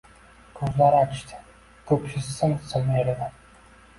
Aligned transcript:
Ko‘zlari 0.59 0.97
achishdi, 1.01 1.35
ko‘ksi 1.91 2.23
sim-sim 2.29 2.89
eridi. 3.03 3.29